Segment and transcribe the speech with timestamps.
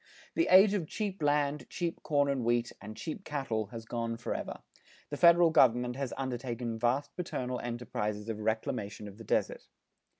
[0.33, 4.61] The age of cheap land, cheap corn and wheat, and cheap cattle has gone forever.
[5.11, 9.67] The federal government has undertaken vast paternal enterprises of reclamation of the desert.